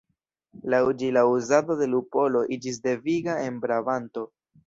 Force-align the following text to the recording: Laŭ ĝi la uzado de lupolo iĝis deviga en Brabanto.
Laŭ 0.73 0.79
ĝi 1.01 1.09
la 1.17 1.23
uzado 1.33 1.75
de 1.83 1.89
lupolo 1.91 2.43
iĝis 2.57 2.81
deviga 2.87 3.37
en 3.51 3.63
Brabanto. 3.67 4.27